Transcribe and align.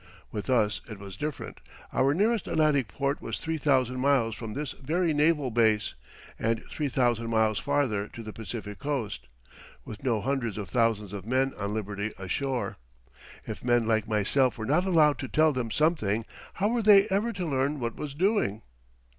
With 0.31 0.49
us 0.49 0.81
it 0.89 0.97
was 0.97 1.15
different. 1.15 1.59
Our 1.93 2.15
nearest 2.15 2.47
Atlantic 2.47 2.87
port 2.87 3.21
was 3.21 3.37
3,000 3.37 3.99
miles 3.99 4.33
from 4.33 4.55
this 4.55 4.71
very 4.71 5.13
naval 5.13 5.51
base; 5.51 5.93
and 6.39 6.63
3,000 6.71 7.29
miles 7.29 7.59
farther 7.59 8.07
to 8.07 8.23
the 8.23 8.33
Pacific 8.33 8.79
coast, 8.79 9.27
with 9.85 10.03
no 10.03 10.19
hundreds 10.19 10.57
of 10.57 10.69
thousands 10.69 11.13
of 11.13 11.27
men 11.27 11.53
on 11.55 11.75
liberty 11.75 12.13
ashore. 12.17 12.77
If 13.45 13.63
men 13.63 13.85
like 13.87 14.07
myself 14.07 14.57
were 14.57 14.65
not 14.65 14.85
allowed 14.87 15.19
to 15.19 15.27
tell 15.27 15.53
them 15.53 15.69
something, 15.69 16.25
how 16.55 16.69
were 16.69 16.81
they 16.81 17.07
ever 17.09 17.31
to 17.33 17.45
learn 17.47 17.79
what 17.79 17.95
was 17.95 18.15
doing? 18.15 18.63